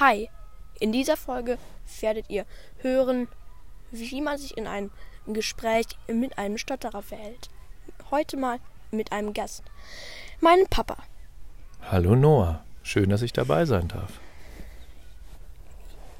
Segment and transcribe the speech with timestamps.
[0.00, 0.28] Hi,
[0.80, 1.56] in dieser Folge
[2.00, 2.46] werdet ihr
[2.78, 3.28] hören,
[3.92, 4.90] wie man sich in einem
[5.24, 7.48] Gespräch mit einem Stotterer verhält.
[8.10, 8.58] Heute mal
[8.90, 9.62] mit einem Gast,
[10.40, 10.96] meinem Papa.
[11.80, 14.18] Hallo Noah, schön, dass ich dabei sein darf.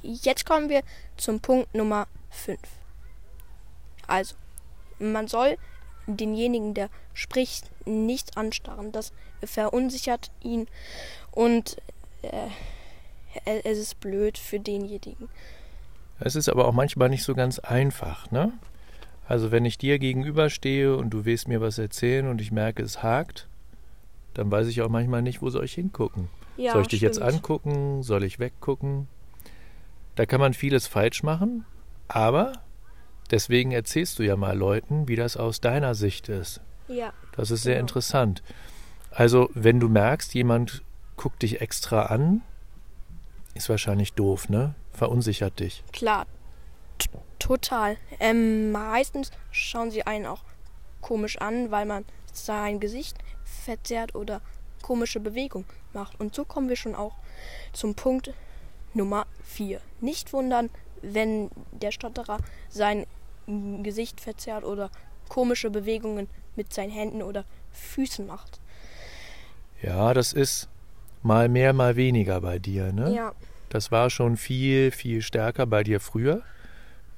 [0.03, 0.83] Jetzt kommen wir
[1.17, 2.61] zum Punkt Nummer 5.
[4.07, 4.37] Also,
[5.01, 5.59] man soll
[6.07, 8.93] denjenigen, der spricht, nicht anstarren.
[8.93, 9.13] Das
[9.43, 10.69] verunsichert ihn
[11.33, 11.77] und
[12.23, 12.51] äh,
[13.45, 15.29] es ist blöd für denjenigen.
[16.21, 18.53] Es ist aber auch manchmal nicht so ganz einfach, ne?
[19.27, 23.03] Also wenn ich dir gegenüberstehe und du willst mir was erzählen und ich merke, es
[23.03, 23.49] hakt,
[24.35, 26.29] dann weiß ich auch manchmal nicht, wo soll ich hingucken.
[26.57, 27.17] Ja, soll ich dich stimmt.
[27.17, 28.03] jetzt angucken?
[28.03, 29.09] Soll ich weggucken?
[30.15, 31.65] Da kann man vieles falsch machen,
[32.07, 32.53] aber
[33.31, 36.61] deswegen erzählst du ja mal Leuten, wie das aus deiner Sicht ist.
[36.87, 37.85] Ja, Das ist sehr Genau.
[37.85, 38.43] interessant.
[39.11, 40.83] Also, wenn du merkst, jemand
[41.17, 42.43] guckt dich extra an,
[43.55, 44.75] ist wahrscheinlich doof, ne?
[44.93, 45.83] Verunsichert dich.
[45.93, 46.27] klar.
[46.99, 47.09] T
[47.39, 47.97] total.
[48.21, 50.43] Ähm, meistens schauen sie einen auch
[51.01, 54.41] komisch an, weil man sein Gesicht verzerrt oder
[54.83, 56.19] komische Bewegungen macht.
[56.21, 57.15] Und so kommen wir schon auch
[57.73, 58.33] zum Punkt
[58.95, 59.81] Nummer 4.
[60.01, 60.71] Nicht wundern,
[61.03, 63.07] wenn der Stotterer sein
[63.83, 64.91] Gesicht verzerrt oder
[65.29, 68.61] komische Bewegungen mit seinen Händen oder Füßen macht.
[69.83, 70.69] Ja, das ist
[71.25, 73.13] mal mehr, mal weniger bei dir, ne?
[73.13, 73.33] Ja,
[73.71, 76.43] Das war schon viel, viel stärker bei dir früher.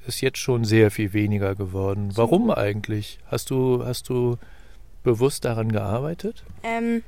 [0.06, 2.10] Ist jetzt schon sehr viel weniger geworden.
[2.12, 2.22] So.
[2.22, 3.18] Warum eigentlich?
[3.26, 4.38] Hast du, hast du
[5.02, 6.44] bewusst daran gearbeitet?
[6.62, 7.02] Ähm,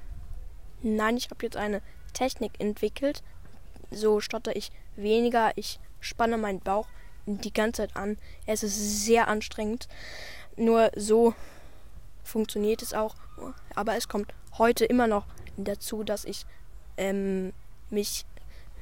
[0.82, 1.80] nein, ich habe jetzt eine
[2.12, 3.22] Technik entwickelt.
[3.90, 5.52] So stotter ich weniger.
[5.54, 6.88] Ich spanne meinen Bauch
[7.26, 8.18] die ganze Zeit an.
[8.46, 9.88] Es ist sehr anstrengend.
[10.56, 11.32] Nur so
[12.24, 13.14] funktioniert es auch.
[13.76, 15.26] Aber es kommt heute immer noch
[15.56, 16.44] dazu, dass ich
[16.98, 17.52] ähm,
[17.90, 18.24] mich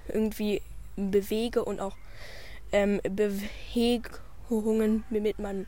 [0.08, 0.62] irgendwie
[0.96, 1.96] bewege und auch
[2.72, 5.66] ähm, Bewegungen mit meinem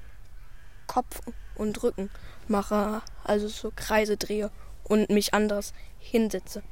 [0.86, 1.20] Kopf
[1.54, 2.10] und Rücken
[2.48, 3.02] mache.
[3.24, 4.50] Also so Kreise drehe
[4.84, 6.62] und mich anders hinsetze.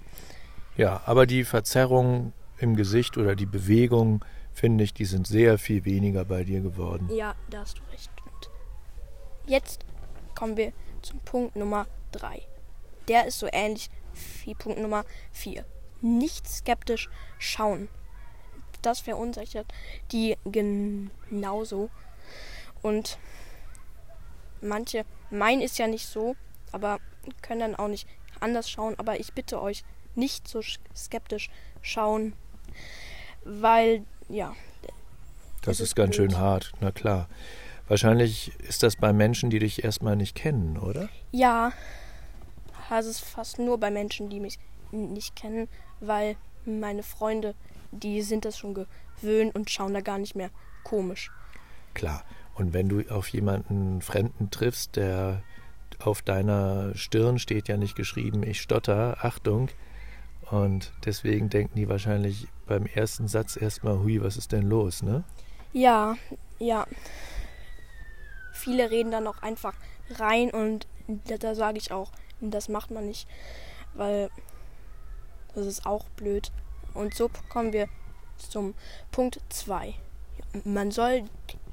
[0.77, 5.85] Ja, aber die Verzerrung im Gesicht oder die Bewegung, finde ich, die sind sehr viel
[5.85, 7.11] weniger bei dir geworden.
[7.15, 8.11] Ja, da hast du recht.
[8.25, 8.51] Und
[9.47, 9.85] jetzt
[10.35, 10.73] kommen wir
[11.03, 12.41] zum Punkt Nummer 3.
[13.09, 13.91] Der ist so ähnlich
[14.55, 15.65] Punkt Nummer 4.
[16.01, 17.89] Nicht skeptisch schauen.
[18.83, 19.67] Das verunsichert
[20.13, 21.91] die genauso.
[22.83, 23.19] Und
[24.61, 26.37] manche meinen es ja nicht so,
[26.73, 26.99] aber
[27.43, 28.07] können dann auch nicht
[28.41, 28.95] anders schauen.
[28.99, 29.85] Aber ich bitte euch,
[30.15, 31.51] nicht so sch- skeptisch
[31.83, 32.35] schauen,
[33.45, 34.55] weil, ja,
[35.63, 36.33] Das ist ist ganz blöd.
[36.33, 37.29] schön hart, na klar.
[37.89, 41.09] Wahrscheinlich ist das bei Menschen, die dich erstmal nicht kennen, oder?
[41.33, 41.73] Ja,
[42.89, 44.59] also es fast nur bei Menschen, die mich
[44.91, 45.69] nicht kennen,
[46.01, 47.55] weil meine Freunde,
[47.91, 50.51] die sind das schon gewöhnt und schauen da gar nicht mehr
[50.85, 51.31] komisch.
[51.95, 52.25] Klar.
[52.55, 55.43] Und wenn du auf jemanden Fremden triffst, der
[55.99, 59.69] auf deiner Stirn steht ja nicht geschrieben, ich stotter, Achtung.
[60.51, 65.25] Und deswegen denken die wahrscheinlich beim ersten Satz erstmal, hui, was ist denn los, ne?
[65.73, 66.17] Ja,
[66.59, 66.87] ja.
[68.53, 69.75] Viele reden dann auch einfach
[70.11, 72.11] rein und da, da sage ich auch,
[72.41, 73.29] das macht man nicht,
[73.95, 74.31] weil
[75.55, 76.53] das ist auch blöd.
[76.95, 77.89] Und so kommen wir
[78.37, 78.75] zum
[79.11, 79.95] Punkt 2.
[80.65, 81.25] Man soll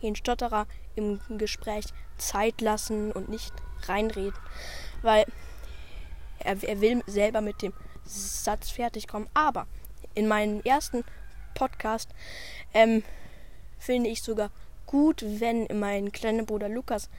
[0.01, 1.85] den Stotterer im Gespräch
[2.17, 3.53] Zeit lassen und nicht
[3.83, 4.39] reinreden,
[5.01, 5.25] weil
[6.39, 7.73] er, er will selber mit dem
[8.05, 9.29] Satz fertig kommen.
[9.33, 9.67] Aber
[10.13, 11.03] in meinem ersten
[11.55, 12.09] Podcast
[12.73, 13.03] ähm,
[13.77, 14.51] finde ich sogar
[14.85, 17.09] gut, wenn mein kleiner Bruder Lukas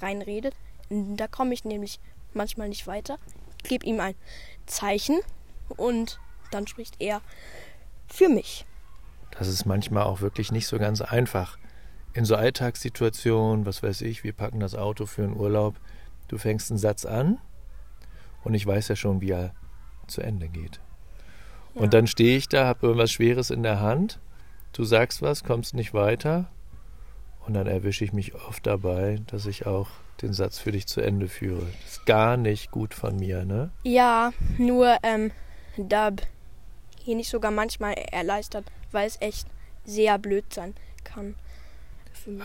[0.00, 0.54] reinredet.
[0.88, 2.00] Da komme ich nämlich
[2.34, 3.18] manchmal nicht weiter.
[3.62, 4.14] Gebe ihm ein
[4.66, 5.20] Zeichen
[5.76, 6.18] und
[6.50, 7.20] dann spricht er
[8.08, 8.66] für mich.
[9.32, 11.58] Das ist manchmal auch wirklich nicht so ganz einfach.
[12.12, 15.76] In so Alltagssituationen, was weiß ich, wir packen das Auto für einen Urlaub,
[16.28, 17.38] du fängst einen Satz an
[18.42, 19.54] und ich weiß ja schon, wie er
[20.08, 20.80] zu Ende geht.
[21.74, 21.82] Ja.
[21.82, 24.18] Und dann stehe ich da, habe irgendwas Schweres in der Hand,
[24.72, 26.50] du sagst was, kommst nicht weiter
[27.46, 29.88] und dann erwische ich mich oft dabei, dass ich auch
[30.22, 31.66] den Satz für dich zu Ende führe.
[31.82, 33.70] Das ist gar nicht gut von mir, ne?
[33.82, 35.30] Ja, nur ähm,
[35.76, 39.46] da bin ich sogar manchmal erleichtert, weil es echt
[39.84, 41.34] sehr blöd sein kann.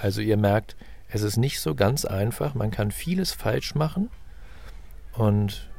[0.02, 0.76] Also ihr merkt,
[1.10, 2.54] es ist nicht so ganz einfach.
[2.56, 4.10] Man kann vieles falsch machen.
[5.14, 5.70] Und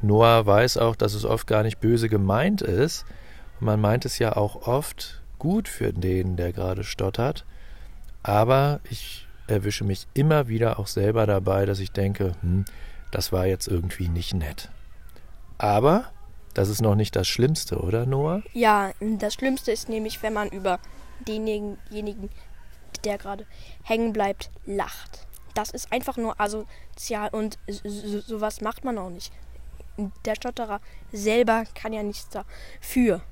[0.00, 3.04] Noah weiß auch, dass es oft gar nicht böse gemeint ist.
[3.60, 7.44] Und man meint es ja auch oft gut für den, der gerade stottert.
[8.22, 12.64] Aber ich erwische mich immer wieder auch selber dabei, dass ich denke, hm,
[13.10, 14.70] das war jetzt irgendwie nicht nett.
[15.58, 16.12] Aber
[16.54, 18.42] Das ist noch nicht das Schlimmste, oder Noah?
[18.52, 20.78] Ja, das Schlimmste ist nämlich, wenn man über
[21.26, 22.28] denjenigen,
[23.04, 23.46] der gerade
[23.82, 25.26] hängen bleibt, lacht.
[25.54, 29.32] Das ist einfach nur asozial und so, sowas macht man auch nicht.
[30.26, 30.80] Der Stotterer
[31.10, 33.22] selber kann ja nichts dafür.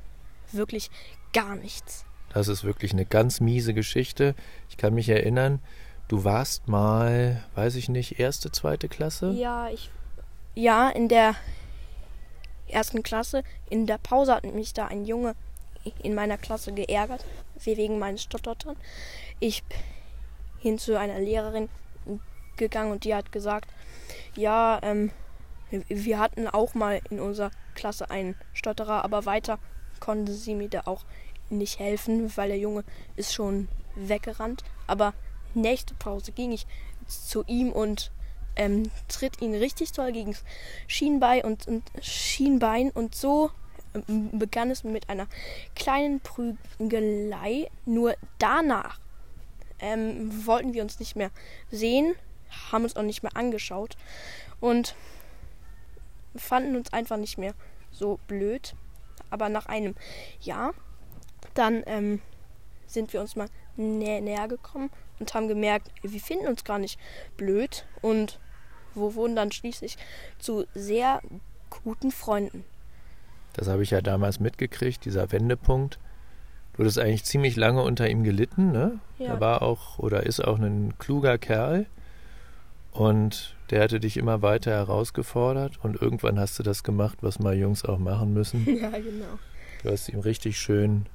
[0.53, 0.91] Wirklich
[1.35, 2.07] gar nichts.
[2.33, 4.35] Das ist wirklich eine ganz miese Geschichte.
[4.69, 5.61] Ich kann mich erinnern,
[6.09, 9.33] du warst mal, weiß ich nicht, erste, zweite Klasse?
[9.33, 9.91] Ja, ich.
[10.55, 11.35] Ja, in der
[12.69, 13.43] ersten Klasse.
[13.69, 15.35] In der Pause hat mich da ein Junge
[16.03, 17.25] in meiner Klasse geärgert,
[17.65, 18.79] wegen meines Stotterns.
[19.39, 19.63] Ich
[20.59, 21.69] hin zu einer Lehrerin
[22.57, 23.69] gegangen und die hat gesagt,
[24.37, 25.11] ja, ähm,
[25.71, 29.59] wir hatten auch mal in unserer Klasse einen Stotterer, aber weiter
[30.01, 31.05] konnte sie mir da auch
[31.51, 32.85] nicht helfen, weil der Junge
[33.17, 34.65] ist schon weggerannt.
[34.87, 35.15] Aber
[35.55, 36.67] nächste Pause ging ich
[37.07, 38.13] zu ihm und
[38.57, 40.45] ähm, tritt ihn richtig toll gegen das
[40.87, 43.51] Schienbein und, und Schienbein und so
[43.95, 45.27] ähm, begann es mit einer
[45.75, 47.71] kleinen Prügelei.
[47.87, 49.01] Nur danach
[49.81, 51.31] ähm, wollten wir uns nicht mehr
[51.71, 52.15] sehen,
[52.71, 53.97] haben uns auch nicht mehr angeschaut
[54.61, 54.95] und
[56.37, 57.55] fanden uns einfach nicht mehr
[57.91, 58.75] so blöd.
[59.31, 59.95] Aber nach einem
[60.41, 60.75] Jahr,
[61.55, 62.21] dann ähm,
[62.87, 66.99] sind wir uns mal nä näher gekommen und haben gemerkt, wir finden uns gar nicht
[67.37, 68.41] blöd und
[68.95, 69.97] wo wurden dann schließlich
[70.39, 71.21] zu sehr
[71.85, 72.65] guten Freunden.
[73.53, 75.99] Das habe ich ja damals mitgekriegt, dieser Wendepunkt.
[76.73, 79.01] Du hattest eigentlich ziemlich lange unter ihm gelitten, ne?
[79.19, 79.35] Ja.
[79.35, 81.87] Er war auch oder ist auch ein kluger Kerl.
[82.93, 87.57] Und der hatte dich immer weiter herausgefordert und irgendwann hast du das gemacht, was mal
[87.57, 88.67] Jungs auch machen müssen.
[88.81, 89.39] Ja, genau.
[89.83, 91.07] Du hast ihm richtig schön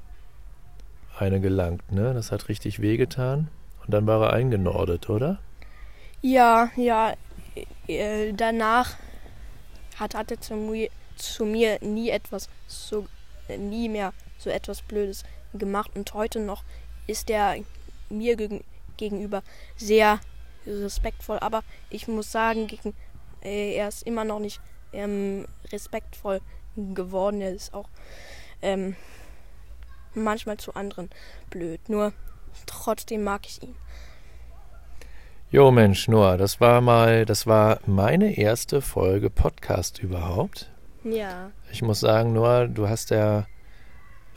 [1.17, 2.13] eine gelangt, ne?
[2.13, 3.50] Das hat richtig wehgetan.
[3.83, 5.39] Und dann war er eingenordet, oder?
[6.21, 7.13] Ja, ja.
[7.88, 8.95] Äh, danach
[9.97, 13.06] hat, hat er zu mir, zu mir nie etwas so
[13.47, 15.23] äh, nie mehr so etwas Blödes
[15.53, 16.63] gemacht und heute noch
[17.07, 17.56] ist er
[18.09, 18.63] mir geg
[18.97, 19.44] gegenüber
[19.75, 20.19] sehr
[20.65, 22.94] respektvoll, aber ich muss sagen, gegen,
[23.44, 24.62] äh, er ist immer noch nicht
[24.94, 26.39] ähm, respektvoll
[26.75, 27.41] geworden.
[27.41, 27.89] Er ist auch
[28.62, 28.95] ähm,
[30.23, 31.09] manchmal zu anderen
[31.50, 31.89] blöd.
[31.89, 32.13] Nur
[32.65, 33.75] trotzdem mag ich ihn.
[35.51, 40.71] Jo Mensch, Noah, das war mal, das war meine erste Folge Podcast überhaupt.
[41.03, 41.51] Ja.
[41.71, 43.45] Ich muss sagen, Noah, du hast ja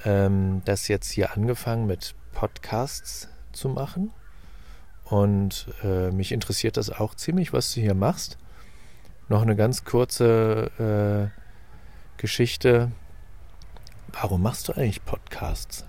[0.04, 4.12] ähm, das jetzt hier angefangen mit Podcasts zu machen.
[5.04, 8.36] Und äh, mich interessiert das auch ziemlich, was du hier machst.
[9.28, 12.92] Noch eine ganz kurze äh, Geschichte.
[14.12, 15.84] Warum machst du eigentlich Podcasts?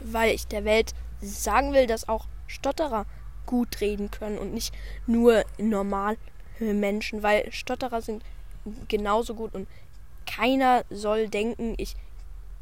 [0.00, 3.06] Weil ich der Welt sagen will, dass auch Stotterer
[3.46, 4.74] gut reden können und nicht
[5.06, 6.16] nur normal
[6.60, 8.22] Menschen, weil Stotterer sind
[8.88, 9.68] genauso gut und
[10.26, 11.96] keiner soll denken, ich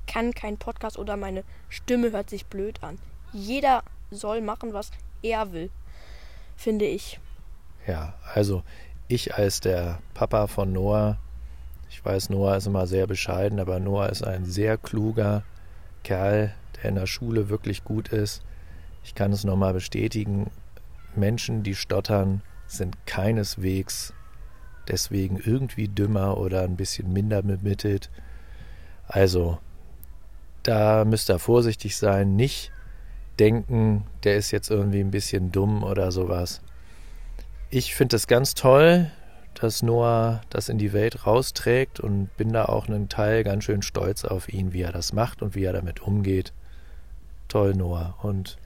[0.07, 2.99] kann keinen Podcast oder meine Stimme hört sich blöd an.
[3.33, 4.91] Jeder soll machen, was
[5.23, 5.71] er will,
[6.57, 7.19] finde ich.
[7.87, 8.63] Ja, also
[9.09, 11.19] ich als der Papa von Noah,
[11.89, 15.45] ich weiß, Noah ist immer sehr bescheiden, aber Noah ist ein sehr kluger
[16.03, 18.43] Kerl, der in der Schule wirklich gut ist.
[19.05, 20.51] Ich kann es nochmal bestätigen,
[21.15, 24.13] Menschen, die stottern, sind keineswegs
[24.89, 28.11] deswegen irgendwie dümmer oder ein bisschen minder bemittelt.
[29.09, 29.59] Also,
[30.63, 32.73] da müsst ihr vorsichtig sein, nicht
[33.39, 36.63] denken, der ist jetzt irgendwie ein bisschen dumm oder sowas.
[37.71, 39.11] Ich finde es ganz toll,
[39.61, 43.83] dass Noah das in die Welt rausträgt und bin da auch einen Teil ganz schön
[43.83, 46.53] stolz auf ihn, wie er das macht und wie er damit umgeht.
[47.49, 48.17] Toll, Noah.
[48.23, 48.59] Und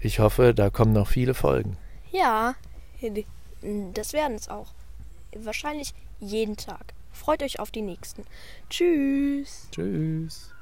[0.00, 1.76] ich hoffe, da kommen noch viele Folgen.
[2.12, 2.54] Ja,
[3.94, 4.74] das werden es auch.
[5.36, 6.94] Wahrscheinlich jeden Tag.
[7.12, 8.24] Freut euch auf die nächsten.
[8.70, 9.68] Tschüss.
[9.70, 10.53] Tschüss.